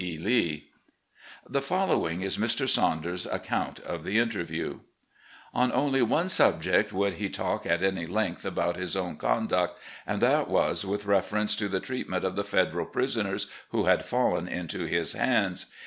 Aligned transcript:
E. 0.03 0.17
Lee." 0.17 0.69
The 1.47 1.61
following 1.61 2.23
is 2.23 2.37
Mr. 2.39 2.67
Saunders' 2.67 3.27
account 3.27 3.79
of 3.81 4.03
the 4.03 4.17
interview;" 4.17 4.79
On 5.61 5.71
only 5.71 6.01
one 6.01 6.27
subject 6.27 6.91
would 6.91 7.13
he 7.13 7.29
talk 7.29 7.67
at 7.67 7.83
any 7.83 8.07
length 8.07 8.43
about 8.43 8.77
his 8.77 8.95
own 8.97 9.15
conduct, 9.15 9.79
and 10.07 10.19
that 10.19 10.47
was 10.47 10.83
with 10.83 11.05
reference 11.05 11.55
to 11.57 11.67
the 11.67 11.79
treatment 11.79 12.25
of 12.25 12.35
the 12.35 12.43
Federal 12.43 12.87
prisoners 12.87 13.45
who 13.69 13.83
had 13.83 14.03
fallen 14.03 14.47
into 14.47 14.85
his 14.85 15.13
hands. 15.13 15.67